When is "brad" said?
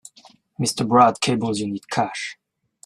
0.87-1.21